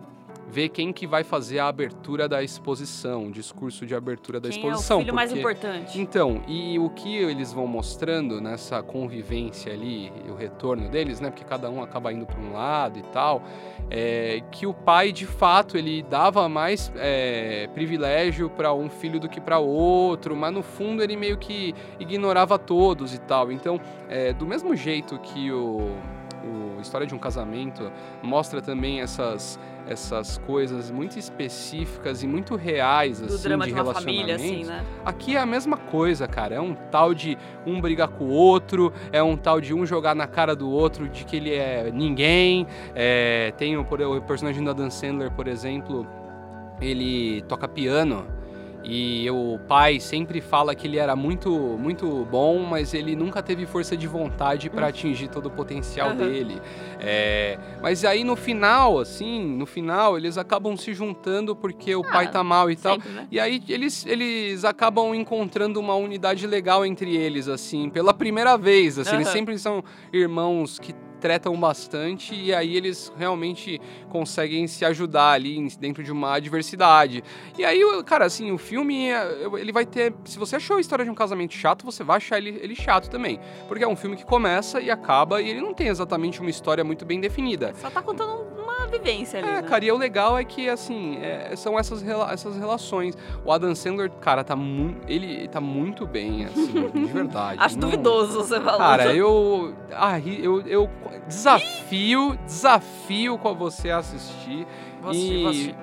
[0.50, 4.58] ver quem que vai fazer a abertura da exposição, o discurso de abertura da Quem
[4.58, 5.00] é o exposição.
[5.00, 6.00] filho mais porque- importante?
[6.00, 11.30] Então, e o que eles vão mostrando nessa convivência ali, o retorno deles, né?
[11.30, 13.42] Porque cada um acaba indo para um lado e tal,
[13.90, 19.28] é que o pai, de fato, ele dava mais é, privilégio para um filho do
[19.28, 23.52] que para outro, mas no fundo ele meio que ignorava todos e tal.
[23.52, 25.90] Então, é, do mesmo jeito que o,
[26.44, 27.90] o História de um Casamento
[28.22, 33.80] mostra também essas essas coisas muito específicas e muito reais Do assim drama de de
[33.80, 34.84] uma família, assim, né?
[35.04, 36.54] Aqui é a mesma coisa, cara.
[36.54, 40.14] É um tal de um brigar com o outro, é um tal de um jogar
[40.14, 42.66] na cara do outro de que ele é ninguém.
[42.94, 46.06] É, tem o, o personagem do Adam Sandler, por exemplo,
[46.80, 48.26] ele toca piano.
[48.82, 53.66] E o pai sempre fala que ele era muito, muito bom, mas ele nunca teve
[53.66, 56.16] força de vontade para atingir todo o potencial Aham.
[56.16, 56.62] dele.
[56.98, 62.10] É, mas aí no final, assim, no final, eles acabam se juntando porque o Ah,
[62.10, 62.94] pai tá mal e tal.
[62.94, 63.28] Sempre, né?
[63.30, 68.98] E aí eles, eles acabam encontrando uma unidade legal entre eles, assim, pela primeira vez,
[68.98, 69.32] assim, eles Aham.
[69.36, 76.02] sempre são irmãos que tretam bastante e aí eles realmente conseguem se ajudar ali dentro
[76.02, 77.22] de uma adversidade.
[77.56, 80.12] E aí, cara, assim, o filme, é, ele vai ter...
[80.24, 83.08] Se você achou a história de um casamento chato, você vai achar ele, ele chato
[83.08, 83.38] também.
[83.68, 86.82] Porque é um filme que começa e acaba e ele não tem exatamente uma história
[86.82, 87.72] muito bem definida.
[87.74, 89.62] Só tá contando uma vivência ali, É, né?
[89.62, 93.16] cara, e o legal é que, assim, é, são essas, rela- essas relações.
[93.44, 95.00] O Adam Sandler, cara, tá muito.
[95.08, 97.58] Ele tá muito bem, assim, de verdade.
[97.62, 98.78] Acho Não- duvidoso você falar.
[98.98, 100.60] Cara, eu, arri- eu.
[100.66, 100.88] Eu
[101.28, 104.66] desafio, desafio com você a assistir
[105.00, 105.74] Vou assistir, e vou assistir.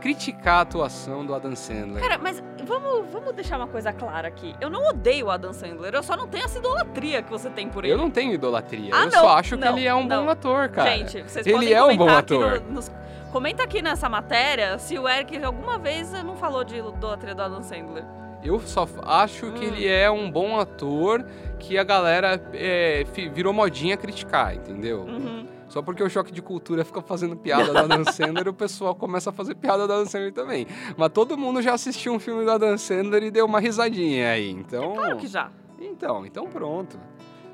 [0.00, 2.02] criticar a atuação do Adam Sandler.
[2.02, 4.54] Cara, mas vamos, vamos deixar uma coisa clara aqui.
[4.60, 7.68] Eu não odeio o Adam Sandler, eu só não tenho essa idolatria que você tem
[7.68, 7.94] por ele.
[7.94, 8.90] eu não tenho idolatria.
[8.94, 10.30] Ah, eu não, só acho não, que ele é um bom não.
[10.30, 10.90] ator, cara.
[10.90, 12.60] Gente, vocês ele podem é um bom ator.
[12.62, 12.90] no- nos-
[13.32, 17.62] Comenta aqui nessa matéria se o Eric alguma vez não falou de idolatria do Adam
[17.62, 18.04] Sandler.
[18.42, 19.68] Eu só acho que Hum.
[19.74, 21.24] ele é um bom ator
[21.58, 25.00] que a galera é, virou modinha criticar, entendeu?
[25.00, 25.46] Uhum.
[25.68, 29.30] Só porque o choque de cultura fica fazendo piada do Adam Sandler, o pessoal começa
[29.30, 30.66] a fazer piada do Adam Sandler também.
[30.96, 34.50] Mas todo mundo já assistiu um filme do Adam Sandler e deu uma risadinha aí,
[34.50, 34.94] então...
[34.94, 35.50] Claro que já.
[35.80, 36.98] Então, então pronto.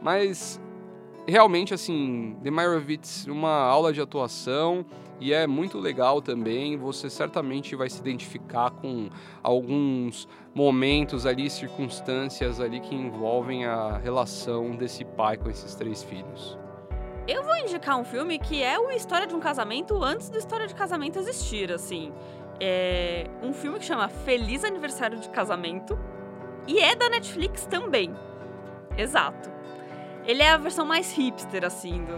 [0.02, 0.60] Mas
[1.26, 4.84] realmente assim, The Meyerowitz, uma aula de atuação
[5.20, 6.76] e é muito legal também.
[6.76, 9.08] Você certamente vai se identificar com
[9.42, 16.58] alguns momentos ali, circunstâncias ali que envolvem a relação desse pai com esses três filhos.
[17.26, 20.66] Eu vou indicar um filme que é o História de um Casamento antes do História
[20.66, 22.12] de Casamento existir, assim.
[22.58, 25.98] é um filme que chama Feliz Aniversário de Casamento
[26.66, 28.14] e é da Netflix também.
[28.98, 29.50] Exato.
[30.24, 32.16] Ele é a versão mais hipster, assim, do,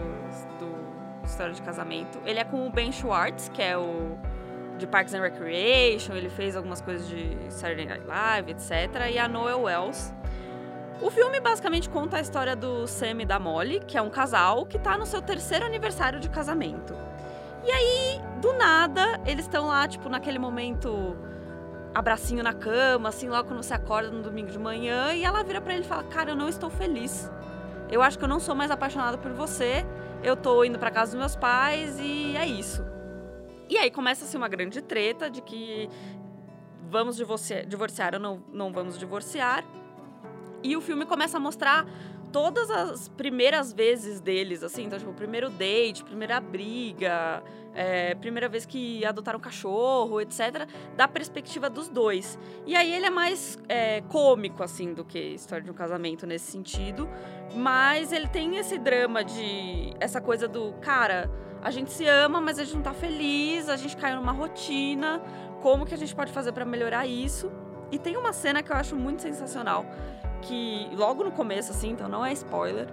[0.59, 2.19] do História de Casamento.
[2.25, 4.17] Ele é com o Ben Schwartz, que é o
[4.77, 9.09] de Parks and Recreation, ele fez algumas coisas de Saturday Night Live, etc.
[9.13, 10.13] E a Noel Wells.
[11.01, 14.65] O filme basicamente conta a história do Sam e da Molly, que é um casal
[14.65, 16.95] que tá no seu terceiro aniversário de casamento.
[17.63, 21.17] E aí, do nada, eles estão lá, tipo, naquele momento
[21.93, 25.59] abracinho na cama, assim, logo quando você acorda no domingo de manhã, e ela vira
[25.59, 27.31] para ele e fala: "Cara, eu não estou feliz.
[27.89, 29.85] Eu acho que eu não sou mais apaixonada por você.
[30.23, 32.83] Eu tô indo para casa dos meus pais e é isso."
[33.67, 35.89] E aí começa-se uma grande treta de que
[36.89, 39.63] vamos divorciar, divorciar ou não, não vamos divorciar.
[40.65, 41.85] E o filme começa a mostrar
[42.31, 47.43] todas as primeiras vezes deles, assim, então, tipo, primeiro date, primeira briga,
[47.75, 52.39] é, primeira vez que adotaram um cachorro, etc., da perspectiva dos dois.
[52.65, 56.51] E aí ele é mais é, cômico, assim, do que história de um casamento nesse
[56.51, 57.07] sentido,
[57.53, 59.93] mas ele tem esse drama de.
[59.99, 61.29] essa coisa do, cara,
[61.61, 65.21] a gente se ama, mas a gente não tá feliz, a gente caiu numa rotina,
[65.61, 67.51] como que a gente pode fazer para melhorar isso?
[67.91, 69.85] E tem uma cena que eu acho muito sensacional
[70.41, 72.87] que logo no começo, assim, então não é spoiler.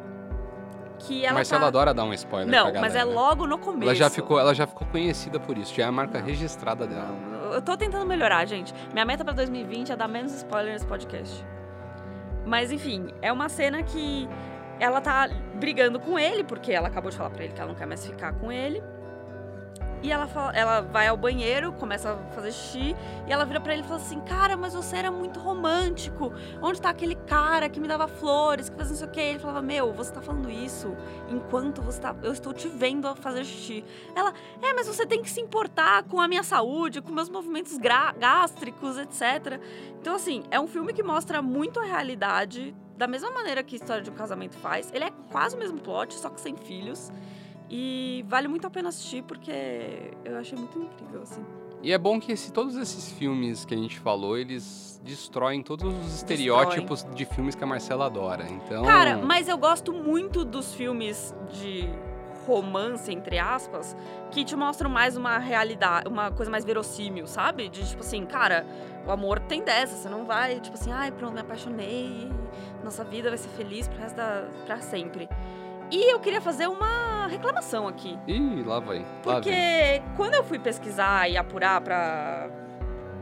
[0.98, 1.66] Que ela Marcela tá...
[1.66, 3.18] adora dar um spoiler Não, mas é galera.
[3.18, 3.84] logo no começo.
[3.84, 7.16] Ela já, ficou, ela já ficou conhecida por isso, já é a marca registrada dela.
[7.52, 8.72] Eu tô tentando melhorar, gente.
[8.92, 11.44] Minha meta pra 2020 é dar menos spoiler nesse podcast.
[12.46, 14.28] Mas enfim, é uma cena que
[14.78, 17.76] ela tá brigando com ele, porque ela acabou de falar pra ele que ela não
[17.76, 18.82] quer mais ficar com ele.
[20.02, 23.72] E ela, fala, ela vai ao banheiro, começa a fazer xixi, e ela vira pra
[23.72, 26.32] ele e fala assim: Cara, mas você era muito romântico.
[26.60, 29.20] Onde tá aquele cara que me dava flores, que fazia não sei o quê?
[29.20, 30.96] Ele falava: Meu, você tá falando isso
[31.28, 32.16] enquanto você tá.
[32.20, 33.84] Eu estou te vendo fazer xixi.
[34.16, 37.78] Ela: É, mas você tem que se importar com a minha saúde, com meus movimentos
[38.18, 39.60] gástricos, etc.
[40.00, 43.78] Então, assim, é um filme que mostra muito a realidade, da mesma maneira que a
[43.78, 44.90] História de um Casamento faz.
[44.92, 47.12] Ele é quase o mesmo plot, só que sem filhos.
[47.74, 51.42] E vale muito a pena assistir porque eu achei muito incrível, assim.
[51.82, 55.92] E é bom que esse, todos esses filmes que a gente falou, eles destroem todos
[56.04, 58.46] os estereótipos de filmes que a Marcela adora.
[58.46, 58.84] Então.
[58.84, 61.88] Cara, mas eu gosto muito dos filmes de
[62.46, 63.96] romance, entre aspas,
[64.30, 67.68] que te mostram mais uma realidade, uma coisa mais verossímil, sabe?
[67.70, 68.66] De tipo assim, cara,
[69.06, 72.30] o amor tem dessa, você não vai, tipo assim, ai, pronto, me apaixonei,
[72.84, 74.44] nossa vida vai ser feliz pro resto da.
[74.66, 75.28] pra sempre.
[75.92, 78.18] E eu queria fazer uma reclamação aqui.
[78.26, 79.04] Ih, lá vai.
[79.22, 82.48] Porque quando eu fui pesquisar e apurar pra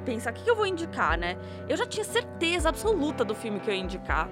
[0.05, 1.37] pensar o que, que eu vou indicar, né?
[1.69, 4.29] Eu já tinha certeza absoluta do filme que eu ia indicar.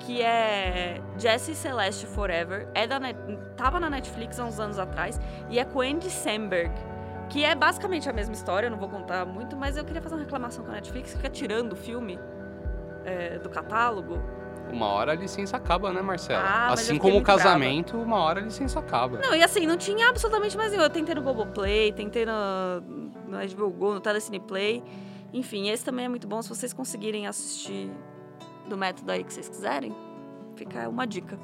[0.00, 2.66] Que é Jesse Celeste Forever.
[2.74, 3.18] É da Net...
[3.58, 5.20] Tava na Netflix há uns anos atrás.
[5.50, 6.72] E é com Andy Samberg.
[7.28, 10.14] Que é basicamente a mesma história, eu não vou contar muito, mas eu queria fazer
[10.14, 12.18] uma reclamação com a Netflix, que fica tirando o filme
[13.04, 14.22] é, do catálogo.
[14.72, 16.42] Uma hora a licença acaba, né, Marcela?
[16.42, 17.42] Ah, assim como o muito brava.
[17.42, 19.18] casamento, uma hora a licença acaba.
[19.18, 20.82] Não, e assim, não tinha absolutamente mais nenhum.
[20.82, 22.80] Eu tentei no Globoplay, tentei no,
[23.28, 24.82] no HBO Go, no Telecine Play.
[25.32, 27.90] Enfim, esse também é muito bom se vocês conseguirem assistir
[28.68, 29.94] do método aí que vocês quiserem.
[30.56, 31.38] Fica uma dica.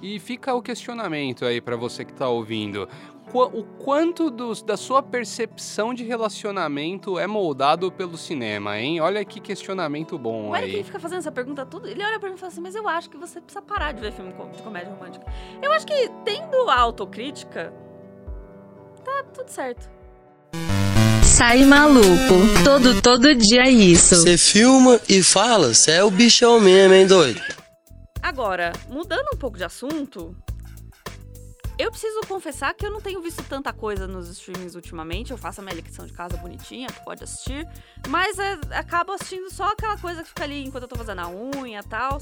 [0.00, 2.88] E fica o questionamento aí pra você que tá ouvindo.
[3.34, 9.00] O quanto dos- da sua percepção de relacionamento é moldado pelo cinema, hein?
[9.00, 10.74] Olha que questionamento bom O Eric aí.
[10.76, 11.86] ele fica fazendo essa pergunta tudo.
[11.88, 14.00] Ele olha pra mim e fala assim: Mas eu acho que você precisa parar de
[14.00, 15.26] ver filme com- de comédia romântica.
[15.62, 17.72] Eu acho que tendo a autocrítica,
[19.04, 19.88] tá tudo certo.
[21.22, 22.04] Sai maluco.
[22.64, 24.16] Todo, todo dia isso.
[24.16, 27.40] Você filma e fala, você é o bichão mesmo, hein, doido?
[28.20, 30.34] Agora, mudando um pouco de assunto,
[31.78, 35.30] eu preciso confessar que eu não tenho visto tanta coisa nos streamings ultimamente.
[35.30, 37.66] Eu faço a minha lição de casa bonitinha, pode assistir.
[38.08, 41.28] Mas é, acabo assistindo só aquela coisa que fica ali enquanto eu tô fazendo a
[41.28, 42.20] unha e tal.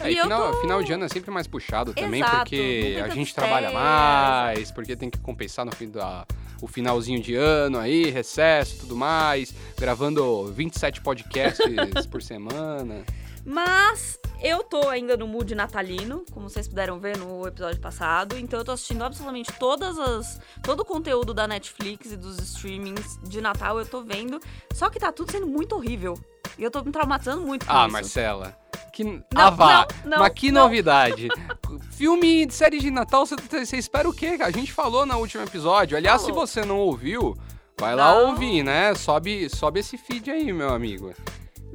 [0.00, 3.34] É, e final, final de ano é sempre mais puxado também, Exato, porque a gente
[3.34, 3.82] trabalha férias.
[3.82, 6.26] mais, porque tem que compensar no fim da,
[6.62, 11.66] o finalzinho de ano aí, recesso e tudo mais, gravando 27 podcasts
[12.10, 13.04] por semana.
[13.44, 18.36] Mas eu tô ainda no mood natalino, como vocês puderam ver no episódio passado.
[18.38, 20.40] Então eu tô assistindo absolutamente todas as.
[20.62, 24.38] todo o conteúdo da Netflix e dos streamings de Natal eu tô vendo.
[24.72, 26.18] Só que tá tudo sendo muito horrível.
[26.58, 27.92] E eu tô me traumatizando muito com Ah, isso.
[27.92, 28.56] Marcela.
[28.92, 29.02] Que...
[29.02, 29.88] Não, ah, vá.
[30.04, 30.62] não, não, Mas que não.
[30.62, 31.28] novidade.
[31.90, 34.36] Filme de série de Natal, você- você espera o quê?
[34.40, 35.96] A gente falou no último episódio.
[35.96, 36.46] Aliás, Falou.
[36.46, 37.36] se você não ouviu,
[37.78, 38.94] vai lá ouvir, né?
[38.94, 41.12] Sobe, sobe esse feed aí, meu amigo.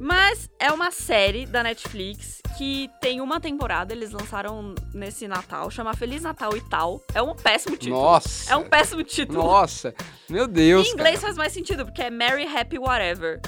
[0.00, 5.92] Mas é uma série da Netflix que tem uma temporada, eles lançaram nesse Natal, chama
[5.92, 7.02] Feliz Natal e Tal.
[7.14, 8.00] É um péssimo título.
[8.00, 8.50] Nossa.
[8.50, 9.42] É um péssimo título.
[9.42, 9.94] Nossa.
[10.26, 11.26] Meu Deus, em inglês cara.
[11.26, 13.42] faz mais sentido, porque é Merry Happy Whatever.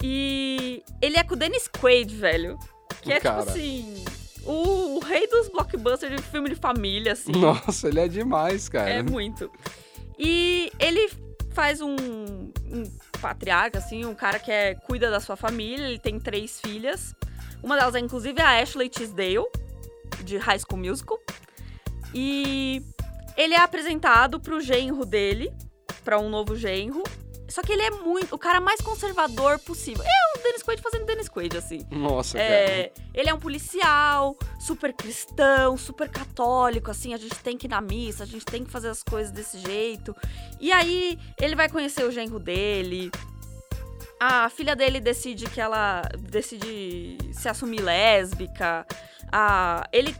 [0.00, 2.56] E ele é com o Dennis Quaid, velho.
[3.02, 3.40] Que é Cara.
[3.40, 4.04] tipo assim.
[4.44, 7.32] O, o rei dos blockbusters de filme de família, assim.
[7.32, 8.88] Nossa, ele é demais, cara.
[8.88, 9.50] É muito.
[10.16, 11.10] E ele
[11.50, 12.84] faz um, um
[13.18, 15.86] patriarca, assim, um cara que é, cuida da sua família.
[15.86, 17.14] Ele tem três filhas.
[17.62, 19.46] Uma delas é, inclusive, a Ashley Tisdale,
[20.24, 21.18] de High School Musical.
[22.14, 22.82] E
[23.36, 25.52] ele é apresentado pro genro dele,
[26.04, 27.02] pra um novo genro.
[27.48, 30.04] Só que ele é muito o cara mais conservador possível.
[30.04, 31.86] É o Dennis Quaid fazendo Dennis Quaid, assim.
[31.90, 32.50] Nossa, cara.
[32.50, 37.70] É, ele é um policial, super cristão, super católico, assim, a gente tem que ir
[37.70, 40.14] na missa, a gente tem que fazer as coisas desse jeito.
[40.60, 43.10] E aí ele vai conhecer o genro dele.
[44.20, 48.84] A filha dele decide que ela decide se assumir lésbica.
[49.32, 50.14] A, ele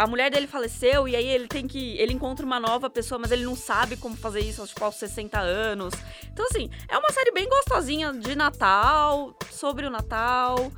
[0.00, 1.94] a mulher dele faleceu e aí ele tem que.
[1.98, 5.38] Ele encontra uma nova pessoa, mas ele não sabe como fazer isso tipo, aos 60
[5.38, 5.92] anos.
[6.32, 10.72] Então, assim, é uma série bem gostosinha de Natal, sobre o Natal.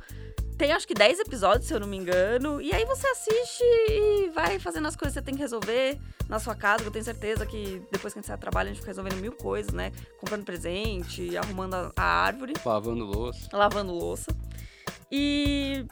[0.57, 2.61] Tem acho que 10 episódios, se eu não me engano.
[2.61, 6.37] E aí você assiste e vai fazendo as coisas que você tem que resolver na
[6.37, 6.83] sua casa.
[6.83, 8.91] que Eu tenho certeza que depois que a gente sai do trabalho, a gente fica
[8.91, 9.93] resolvendo mil coisas, né?
[10.19, 13.47] Comprando presente, arrumando a, a árvore Lavando louça.
[13.53, 14.35] lavando louça.
[15.09, 15.85] E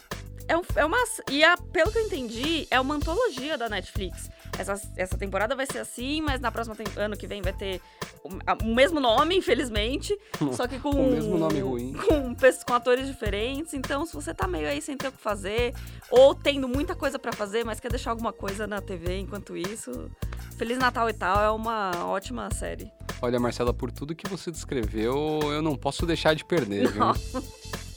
[0.48, 0.98] é, um- é uma.
[1.30, 4.30] E a- pelo que eu entendi, é uma antologia da Netflix.
[4.58, 7.82] Essa, essa temporada vai ser assim, mas na próxima ano que vem vai ter
[8.24, 8.30] o,
[8.64, 10.18] o mesmo nome, infelizmente.
[10.54, 10.92] só que com.
[10.92, 11.94] Com o mesmo nome ruim.
[12.08, 12.36] Com,
[12.68, 13.74] com atores diferentes.
[13.74, 15.74] Então, se você tá meio aí sem ter o que fazer,
[16.10, 20.10] ou tendo muita coisa pra fazer, mas quer deixar alguma coisa na TV enquanto isso.
[20.58, 22.92] Feliz Natal e tal é uma ótima série.
[23.22, 27.04] Olha, Marcela, por tudo que você descreveu, eu não posso deixar de perder, viu?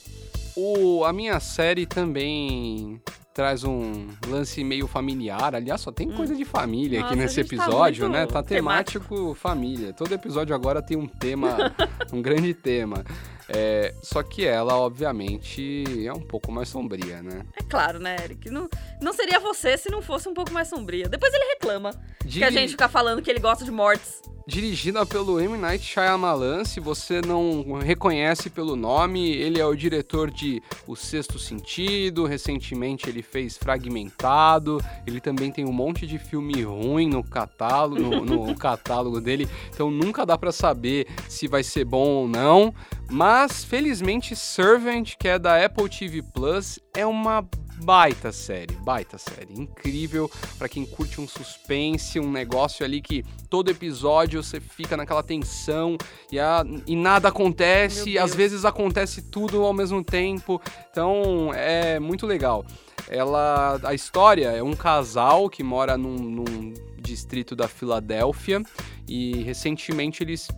[0.56, 3.00] O, a minha série também
[3.34, 5.56] traz um lance meio familiar.
[5.56, 7.16] Aliás, só tem coisa de família aqui Hum.
[7.16, 8.26] Nossa, nesse a gente tá episódio, muito né?
[8.26, 9.92] Tá temático, família.
[9.92, 11.74] Todo episódio agora tem um tema,
[12.12, 13.04] um grande tema.
[13.48, 17.44] É, só que ela, obviamente, é um pouco mais sombria, né?
[17.56, 18.48] É claro, né, Eric?
[18.48, 18.68] Não,
[19.02, 21.08] não seria você se não fosse um pouco mais sombria.
[21.08, 21.90] Depois ele reclama
[22.26, 24.22] que a gente fica falando que ele gosta de mortes.
[24.46, 25.56] Dirigida pelo M.
[25.56, 31.38] Night Shyamalan, se você não reconhece pelo nome, ele é o diretor de O Sexto
[31.38, 38.02] Sentido, recentemente ele fez Fragmentado, ele também tem um monte de filme ruim no catálogo,
[38.02, 42.74] no, no catálogo dele, então nunca dá pra saber se vai ser bom ou não,
[43.10, 47.48] mas felizmente Servant, que é da Apple TV Plus, é uma
[47.84, 53.70] baita série, baita série, incrível pra quem curte um suspense, um negócio ali que todo
[53.70, 55.98] episódio você fica naquela tensão
[56.32, 60.60] e, a- e nada acontece, e às vezes acontece tudo ao mesmo tempo.
[60.90, 62.64] Então é muito legal.
[63.08, 68.62] Ela, a história é um casal que mora num, num distrito da Filadélfia
[69.06, 70.48] e recentemente eles,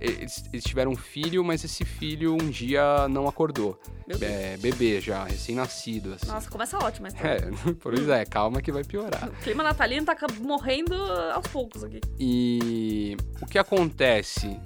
[0.00, 3.80] eles, eles tiveram um filho, mas esse filho um dia não acordou.
[4.20, 6.14] É, bebê já, recém-nascido.
[6.14, 6.26] Assim.
[6.26, 7.50] Nossa, começa ótima a história.
[7.66, 9.28] É, pois é, calma que vai piorar.
[9.28, 10.94] O clima natalino tá morrendo
[11.32, 12.00] aos poucos aqui.
[12.18, 14.60] E o que acontece?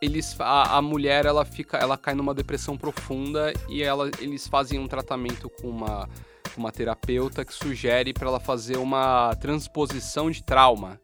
[0.00, 4.78] Eles, a, a mulher ela fica, ela cai numa depressão profunda e ela, eles fazem
[4.78, 6.08] um tratamento com uma,
[6.58, 11.00] uma terapeuta que sugere para ela fazer uma transposição de trauma.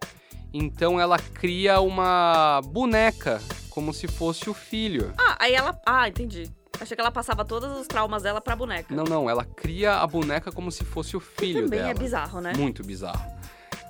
[0.52, 3.40] Então ela cria uma boneca
[3.70, 5.12] como se fosse o filho.
[5.18, 5.80] Ah, aí ela.
[5.84, 6.50] Ah, entendi.
[6.80, 8.92] Achei que ela passava todos os traumas dela pra boneca.
[8.94, 11.90] Não, não, ela cria a boneca como se fosse o Que filho também dela.
[11.90, 12.52] é bizarro, né?
[12.56, 13.24] Muito bizarro.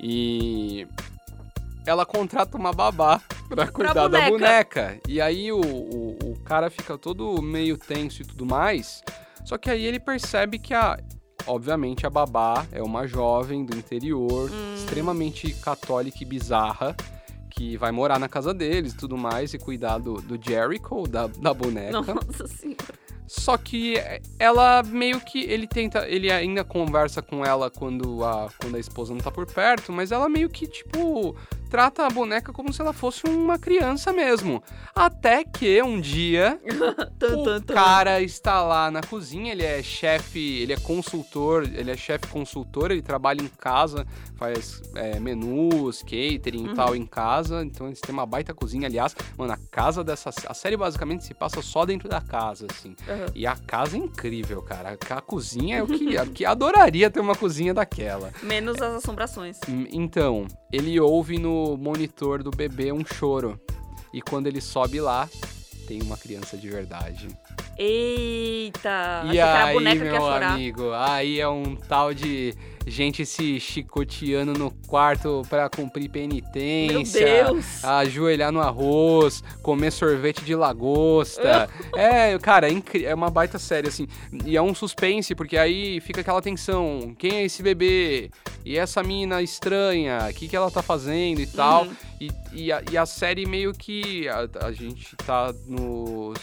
[0.01, 0.87] E
[1.87, 4.31] ela contrata uma babá pra cuidar da boneca.
[4.31, 5.01] boneca.
[5.09, 9.03] E aí o, o, o cara fica todo meio tenso e tudo mais.
[9.45, 10.99] Só que aí ele percebe que a.
[11.47, 14.75] Obviamente a babá é uma jovem do interior, Hum.
[14.75, 16.97] extremamente católica e bizarra,
[17.51, 21.27] que vai morar na casa deles e tudo mais, e cuidar do, do Jericho, da,
[21.27, 22.01] da boneca.
[22.15, 23.05] Nossa senhora.
[23.27, 23.95] Só que
[24.39, 25.41] ela meio que.
[25.45, 26.07] Ele tenta.
[26.07, 30.13] Ele ainda conversa com ela quando a, quando a esposa não tá por perto, mas
[30.13, 31.35] ela meio que, tipo,
[31.75, 34.63] trata a boneca como se ela fosse uma criança mesmo.
[34.95, 36.61] Até que um dia
[37.21, 42.29] o cara está lá na cozinha, ele é chefe, ele é consultor, ele é chefe
[42.29, 44.07] consultor, ele trabalha em casa,
[44.37, 46.75] faz é, menus, catering e Uhum.
[46.77, 50.55] tal em casa, então eles têm uma baita cozinha, aliás, mano, a casa dessa, a
[50.55, 53.27] série basicamente se passa só dentro da casa, assim, Aham.
[53.35, 57.19] e a casa é incrível, cara, a cozinha é o que, a, que adoraria ter
[57.19, 58.31] uma cozinha daquela.
[58.45, 59.59] Menos as assombrações.
[59.69, 63.61] Hum, Então, ele ouve no monitor do bebê um choro.
[64.13, 65.31] E quando ele sobe lá,
[65.87, 67.29] tem uma criança de verdade.
[67.79, 69.23] Eita!
[69.33, 72.55] E aí, boneca que ia meu amigo, aí é um tal de
[72.87, 77.45] gente se chicoteando no quarto pra cumprir Meu penitência.
[77.45, 77.85] Deus!
[77.85, 81.69] Ajoelhar no arroz, comer sorvete de lagosta.
[81.97, 84.07] é, cara, é, é uma baita série, assim.
[84.45, 87.15] E é um suspense, porque aí fica aquela tensão.
[87.19, 88.31] Quem é esse bebê?
[88.65, 90.29] E essa mina estranha?
[90.31, 91.85] O que, que ela tá fazendo e tal?
[91.85, 91.97] Uhum.
[92.21, 94.29] E, e a, e a série meio que.
[94.29, 96.35] A, a gente tá no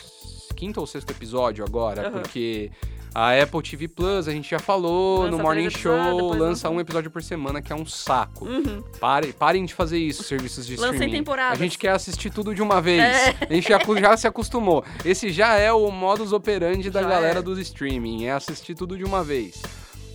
[0.61, 2.11] quinto ou sexto episódio agora, Aham.
[2.19, 2.71] porque.
[3.13, 6.79] A Apple TV Plus, a gente já falou Lança no Morning Show, lança lança um
[6.79, 8.45] episódio por semana, que é um saco.
[8.45, 8.81] Uhum.
[9.01, 11.17] Parem, parem de fazer isso, serviços de Lancem streaming.
[11.17, 11.59] temporadas.
[11.59, 13.01] A gente quer assistir tudo de uma vez.
[13.01, 13.35] É.
[13.49, 14.85] A gente já, já se acostumou.
[15.03, 17.41] Esse já é o modus operandi da Já galera é.
[17.41, 19.61] dos streaming, é assistir tudo de uma vez.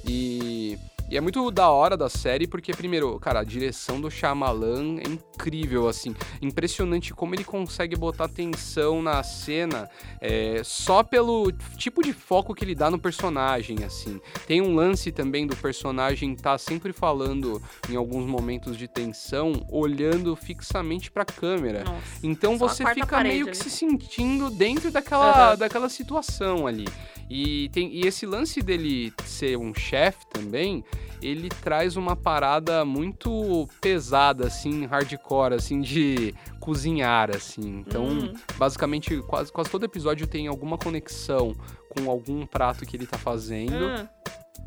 [0.03, 0.78] E,
[1.11, 5.09] e é muito da hora da série, porque, primeiro, cara, a direção do Shyamalan é
[5.09, 6.14] incrível, assim.
[6.42, 9.88] Impressionante como ele consegue botar tensão na cena
[10.20, 14.20] é, só pelo tipo de foco que ele dá no personagem, assim.
[14.46, 20.34] Tem um lance também do personagem tá sempre falando, em alguns momentos de tensão, olhando
[20.34, 21.84] fixamente pra câmera.
[21.84, 22.02] Nossa.
[22.22, 23.59] Então você fica meio que ali.
[23.59, 25.57] se sentindo dentro daquela, Aham.
[25.57, 26.86] daquela situação ali.
[27.29, 30.85] E, tem, e esse lance dele ser um chefe também,
[31.20, 37.83] ele traz uma parada muito pesada, assim, hardcore, assim, de cozinhar, assim.
[37.87, 38.33] Então, Hum.
[38.57, 41.53] basicamente, quase, quase todo episódio tem alguma conexão
[41.91, 43.74] com algum prato que ele tá fazendo.
[43.87, 44.07] Hum.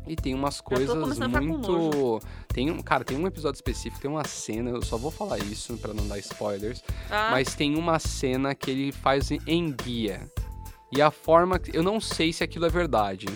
[0.06, 2.20] E tem umas coisas muito.
[2.48, 5.76] Tem um, cara, tem um episódio específico, tem uma cena, eu só vou falar isso
[5.76, 10.26] pra não dar spoilers, Ah, mas tem uma cena que ele faz em guia.
[10.92, 13.26] E a forma que eu não sei se aquilo é verdade.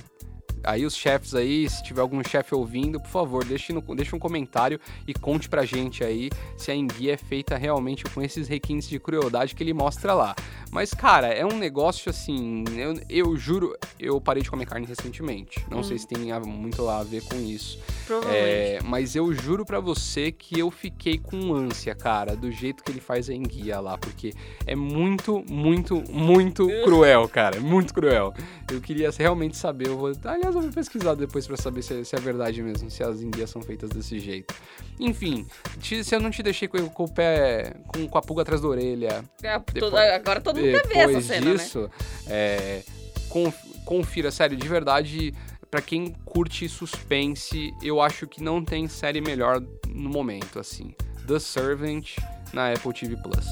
[0.65, 4.19] Aí os chefes aí, se tiver algum chefe ouvindo, por favor, deixe, no, deixe um
[4.19, 8.89] comentário e conte pra gente aí se a enguia é feita realmente com esses requintes
[8.89, 10.35] de crueldade que ele mostra lá.
[10.71, 12.65] Mas, cara, é um negócio assim.
[12.77, 15.65] Eu, eu juro, eu parei de comer carne recentemente.
[15.71, 15.85] Não Hum.
[15.85, 17.79] sei se tem muito a ver com isso.
[18.07, 18.45] provavelmente.
[18.45, 22.91] É, mas eu juro pra você que eu fiquei com ânsia, cara, do jeito que
[22.91, 24.33] ele faz a enguia lá, porque
[24.67, 28.35] é muito, muito, muito cruel, cara, muito cruel.
[28.71, 32.05] Eu queria realmente saber, eu vou, aliás, eu vou pesquisar depois pra saber se é,
[32.05, 34.55] se é verdade mesmo, se as enguias são feitas desse jeito.
[34.99, 35.47] Enfim,
[35.81, 38.61] te- se eu não te deixei com, com o pé, com, com a pulga atrás
[38.61, 41.53] da orelha, Ah, todo- depois- agora todo mundo quer ver essa depois cena, né?
[41.57, 41.91] disso,
[42.27, 42.83] é,
[43.29, 45.35] conf- confira, sério, de verdade,
[45.71, 50.95] pra quem curte suspense, eu acho que não tem série melhor no momento, assim.
[51.27, 52.17] The Servant
[52.53, 53.47] na Apple TV Plus.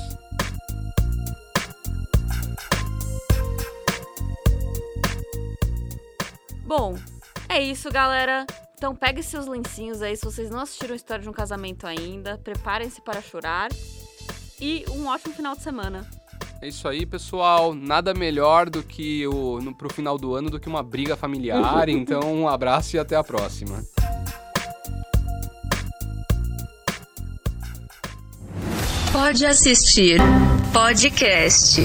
[6.75, 6.97] Bom,
[7.51, 8.47] é isso, galera.
[8.75, 12.39] Então pegue seus lencinhos aí, se vocês não assistiram a História de um Casamento ainda,
[12.39, 13.69] preparem-se para chorar.
[14.59, 16.09] E um ótimo final de semana.
[16.63, 17.75] É isso aí, pessoal.
[17.75, 21.87] Nada melhor do que o no, pro final do ano do que uma briga familiar.
[21.91, 23.85] então, um abraço e até a próxima.
[29.13, 30.19] Pode assistir
[30.73, 31.83] podcast.